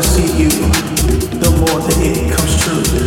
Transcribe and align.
I 0.00 0.02
see 0.02 0.44
you, 0.44 0.48
the 0.48 1.50
more 1.58 1.78
that 1.78 1.98
it 2.00 2.32
comes 2.32 2.56
true. 2.64 2.99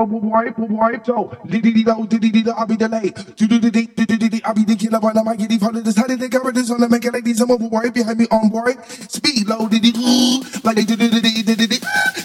I'ma 0.00 0.16
wipe, 0.16 0.58
wipe, 0.58 1.06
yo. 1.06 1.28
Diddy, 1.44 1.84
do, 1.84 2.06
diddy, 2.08 2.30
diddy, 2.30 2.50
I'll 2.56 2.64
be 2.64 2.74
delayed. 2.74 3.12
Do, 3.36 3.46
do, 3.46 3.60
diddy, 3.60 3.84
diddy, 3.84 4.16
diddy, 4.16 4.40
I'll 4.44 4.54
be 4.54 4.64
the 4.64 4.74
killer, 4.74 4.98
but 4.98 5.12
I 5.14 5.22
might 5.22 5.38
get 5.38 5.52
it 5.52 5.60
this. 5.84 5.94
How 5.94 6.06
did 6.06 6.20
they 6.20 6.30
cover 6.30 6.52
this? 6.52 6.70
Wanna 6.70 6.88
make 6.88 7.04
it 7.04 7.12
like 7.12 7.22
these? 7.22 7.38
I'm 7.38 7.50
over 7.50 7.68
worried 7.68 7.92
behind 7.92 8.16
me 8.16 8.24
on 8.32 8.48
board. 8.48 8.80
Speed 9.12 9.46
low, 9.46 9.68
diddy, 9.68 9.92
ooh, 10.00 10.40
like 10.64 10.76
they 10.80 10.88
do, 10.88 10.96
diddy, 10.96 11.20
diddy, 11.20 11.52
diddy. 11.52 11.78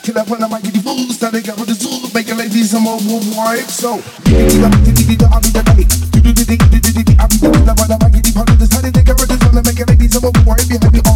Killer, 0.07 0.23
but 0.23 0.39
I 0.39 0.47
might 0.47 0.63
get 0.63 0.71
it 0.71 0.87
fools. 0.87 1.19
How 1.19 1.29
they 1.31 1.43
cover 1.43 1.65
this? 1.67 1.83
Ooh, 1.83 2.07
make 2.15 2.31
it 2.31 2.39
like 2.39 2.47
these? 2.47 2.71
I'm 2.71 2.87
over 2.87 3.19
worried. 3.35 3.67
So, 3.67 3.99
diddy, 4.23 4.55
diddy, 4.55 4.95
diddy, 4.95 5.03
diddy, 5.11 5.25
I'll 5.27 5.43
be 5.43 5.51
delayed. 5.51 5.91
Do, 6.15 6.19
do, 6.23 6.31
diddy, 6.31 6.55
diddy, 6.55 6.91
diddy, 6.95 7.13
I'll 7.19 7.27
be 7.27 7.43
the 7.43 7.51
killer, 7.51 7.75
but 7.75 7.91
I 7.91 7.99
might 7.99 8.15
get 8.15 8.23
it 8.23 8.55
this. 8.55 8.71
How 8.71 8.79
did 8.79 8.95
they 8.95 9.03
cover 9.03 9.27
this? 9.27 9.43
Wanna 9.43 9.67
make 9.67 9.75
it 9.75 9.87
like 9.91 9.99
these? 9.99 10.15
I'm 10.15 10.23
over 10.23 10.47
worried 10.47 10.69
behind 10.71 10.95
me 10.95 11.03
on 11.11 11.14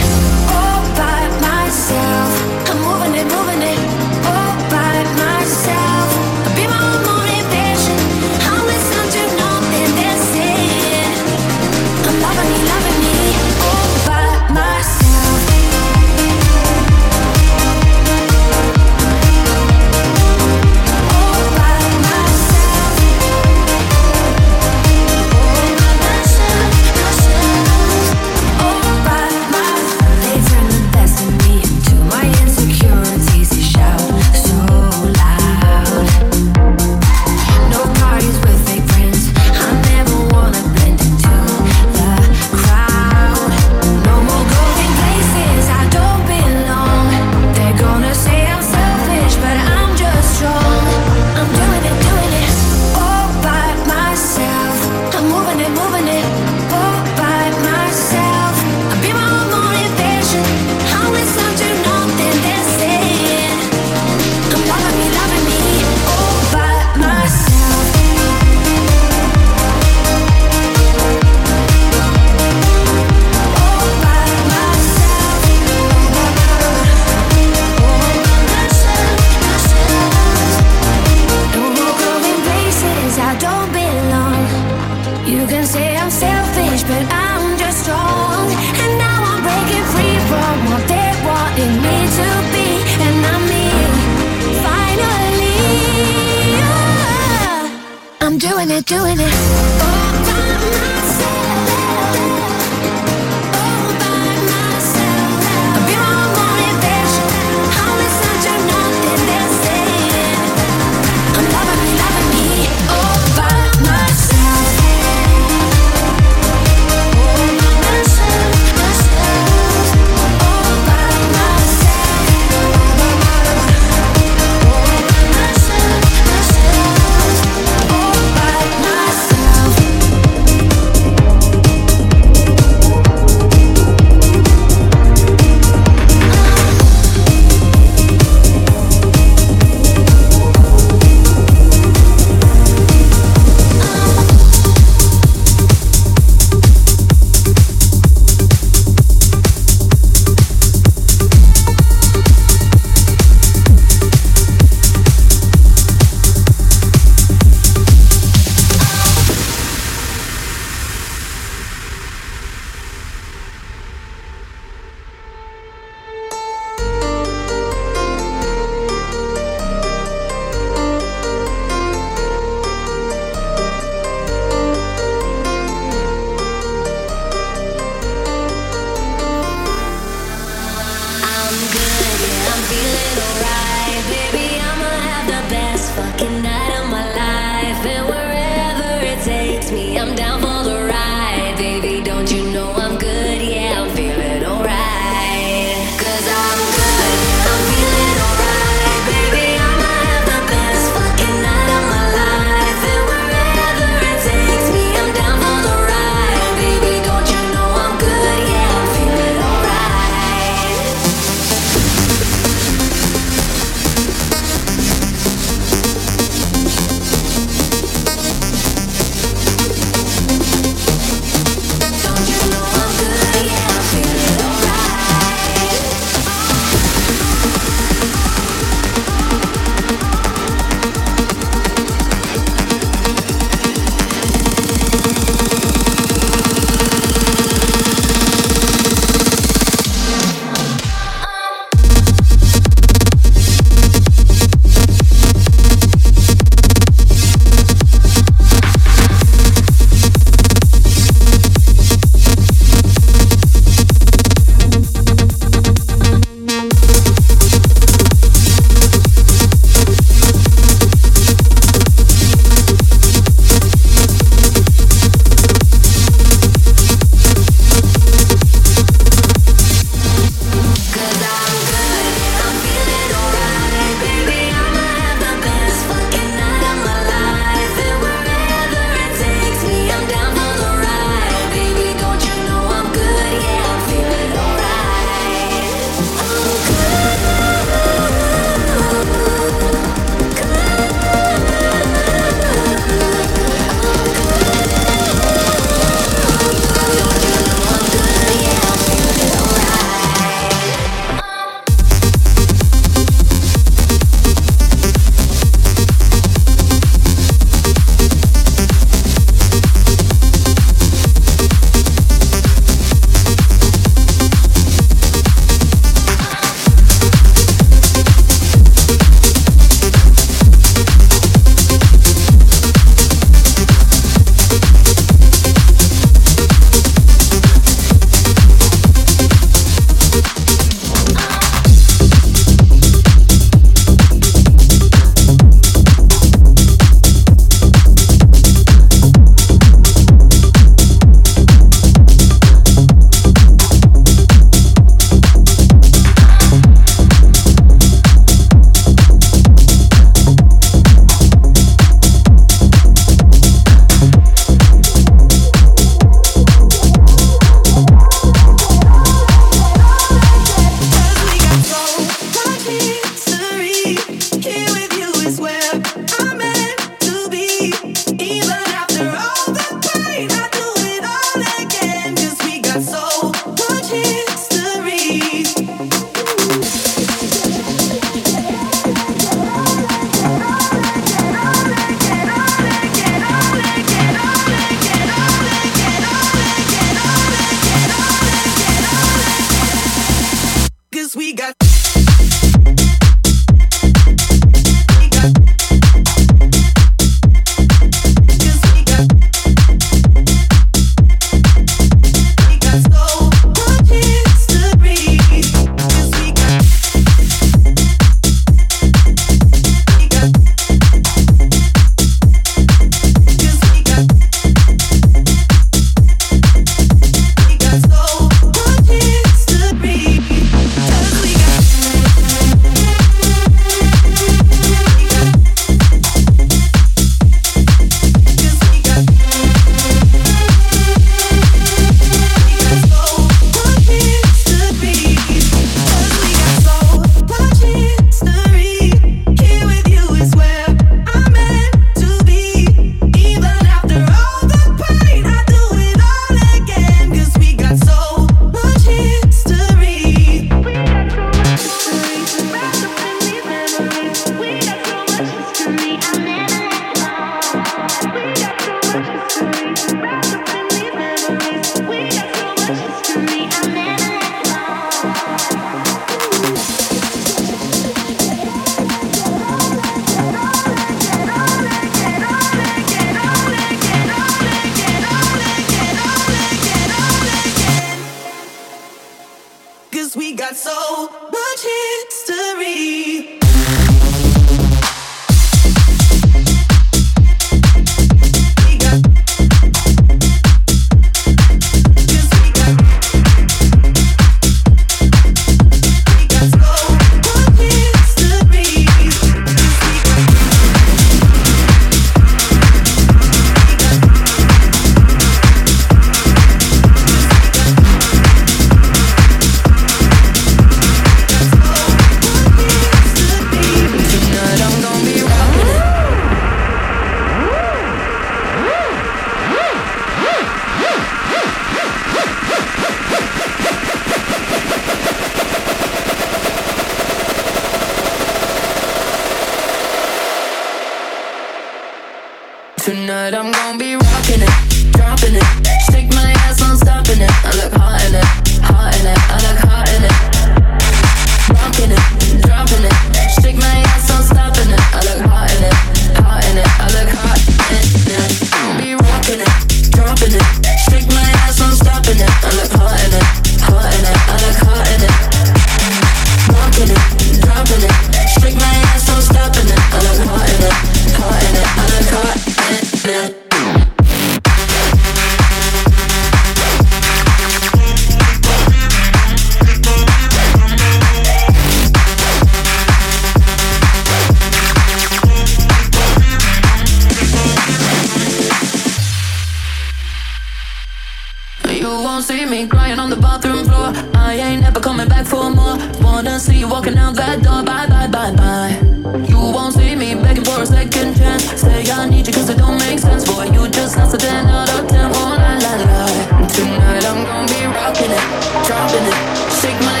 watching 598.91 599.07
it. 599.07 599.51
Shake 599.61 599.79
my 599.85 600.00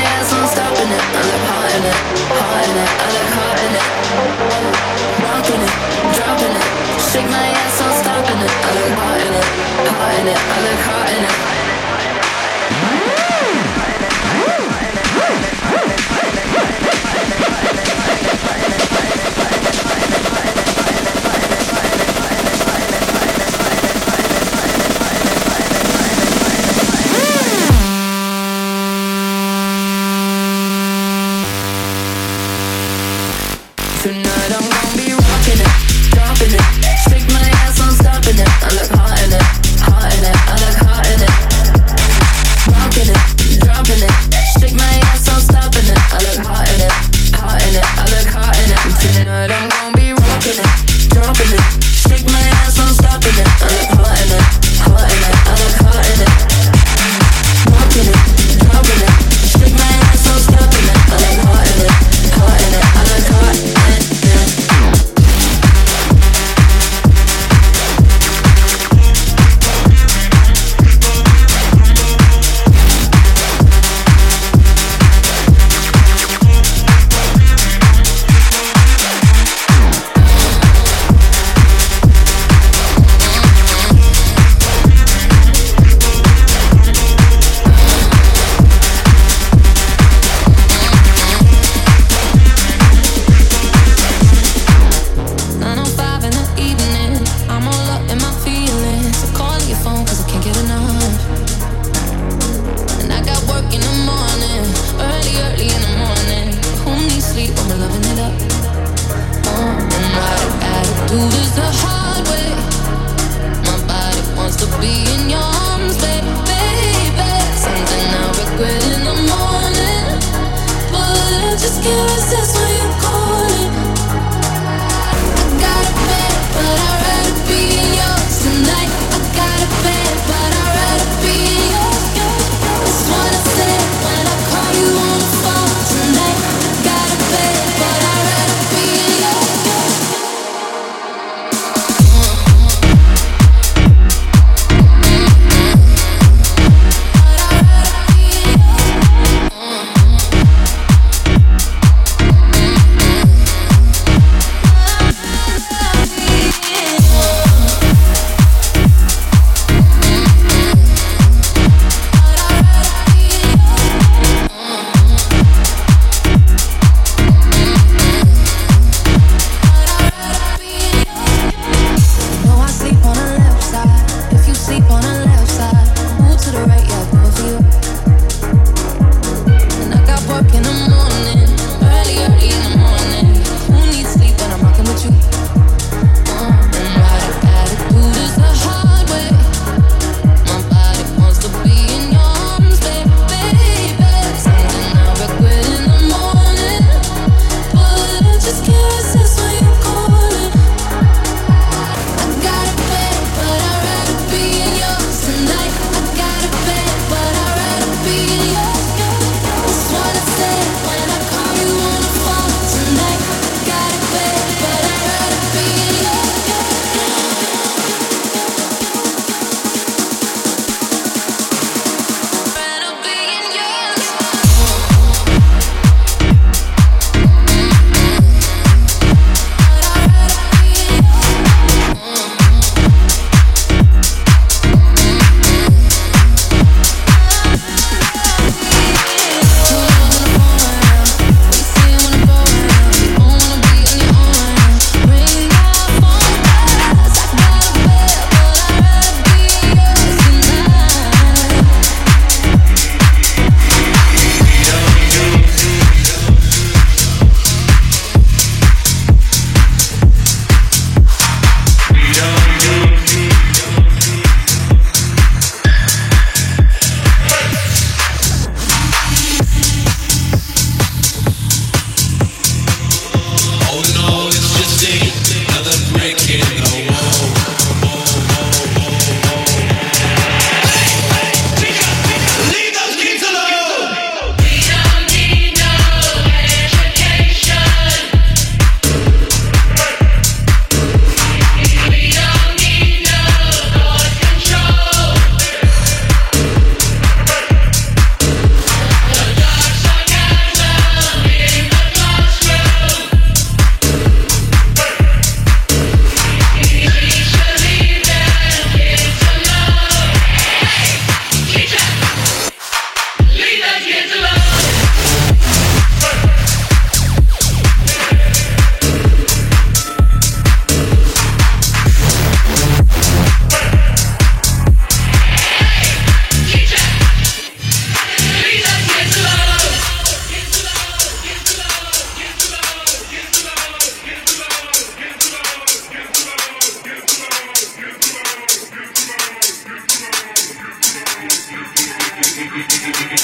do 111.11 111.17
this. 111.17 111.60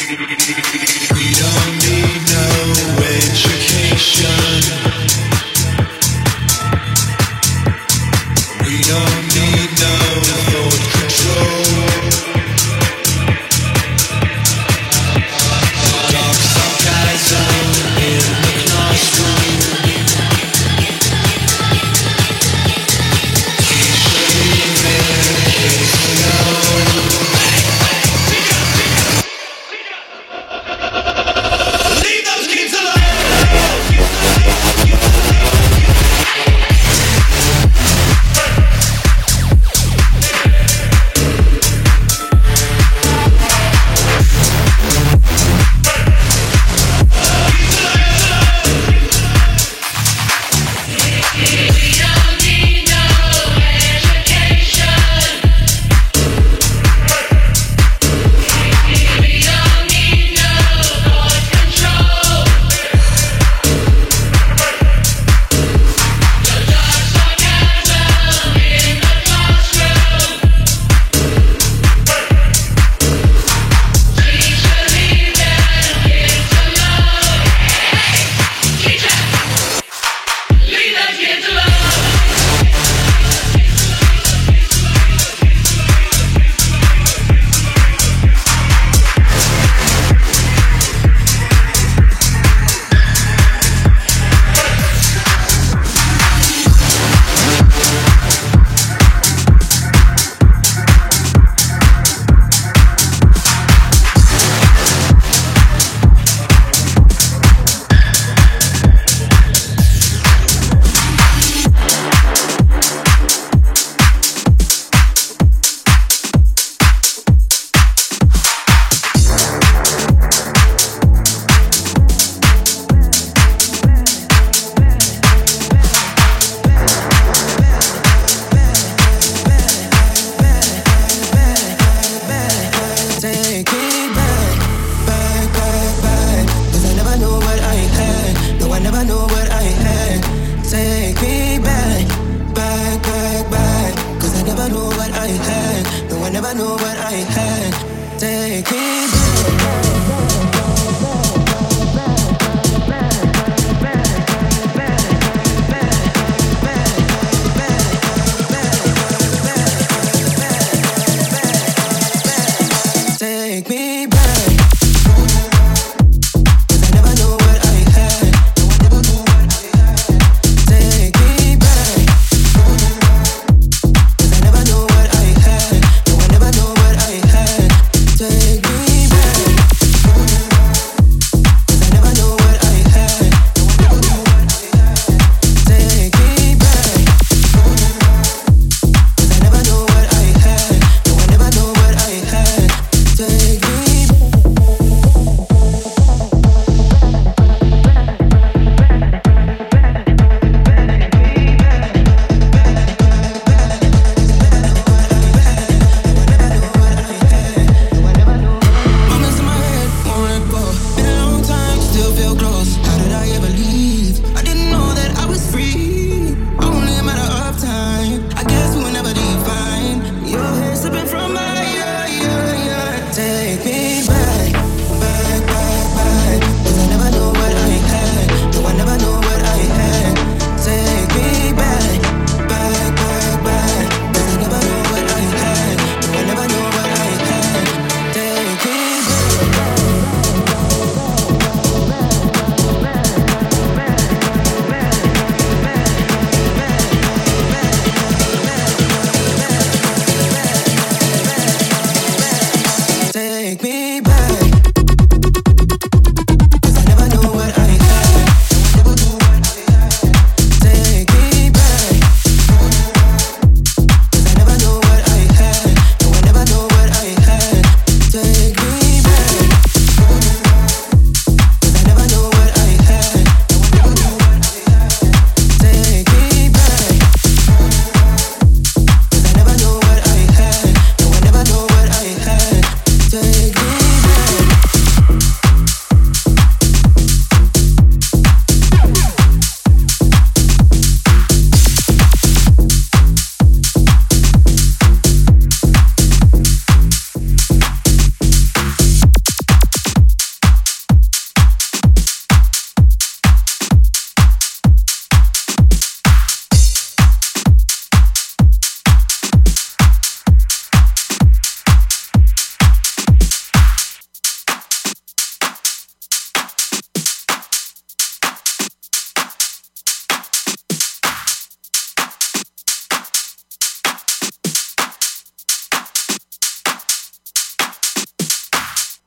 Gigi, 0.07 0.25
gigi, 0.25 0.53
gigi, 0.53 0.56